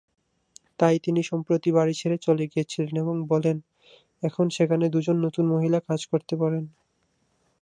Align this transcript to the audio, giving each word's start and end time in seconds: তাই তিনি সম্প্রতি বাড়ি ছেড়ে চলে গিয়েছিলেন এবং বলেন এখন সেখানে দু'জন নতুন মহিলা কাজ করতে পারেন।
তাই 0.79 0.95
তিনি 1.05 1.21
সম্প্রতি 1.23 1.69
বাড়ি 1.77 1.93
ছেড়ে 1.93 2.17
চলে 2.19 2.43
গিয়েছিলেন 2.51 2.95
এবং 2.97 3.15
বলেন 3.31 3.57
এখন 4.23 4.45
সেখানে 4.49 4.85
দু'জন 4.93 5.17
নতুন 5.25 5.45
মহিলা 5.53 5.79
কাজ 5.87 6.01
করতে 6.11 6.33
পারেন। 6.35 6.63